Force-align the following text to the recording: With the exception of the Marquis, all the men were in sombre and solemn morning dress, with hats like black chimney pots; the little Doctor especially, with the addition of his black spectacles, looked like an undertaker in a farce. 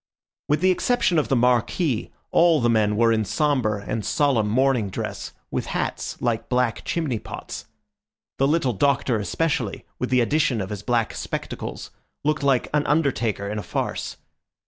With 0.49 0.61
the 0.61 0.71
exception 0.71 1.19
of 1.19 1.27
the 1.27 1.35
Marquis, 1.35 2.09
all 2.31 2.59
the 2.59 2.71
men 2.71 2.95
were 2.97 3.11
in 3.13 3.23
sombre 3.23 3.85
and 3.85 4.03
solemn 4.03 4.49
morning 4.49 4.89
dress, 4.89 5.31
with 5.51 5.67
hats 5.77 6.19
like 6.19 6.49
black 6.49 6.83
chimney 6.83 7.19
pots; 7.19 7.67
the 8.39 8.47
little 8.47 8.73
Doctor 8.73 9.19
especially, 9.19 9.85
with 9.99 10.09
the 10.09 10.21
addition 10.21 10.59
of 10.59 10.71
his 10.71 10.81
black 10.81 11.13
spectacles, 11.13 11.91
looked 12.23 12.41
like 12.41 12.67
an 12.73 12.83
undertaker 12.87 13.47
in 13.47 13.59
a 13.59 13.63
farce. 13.63 14.17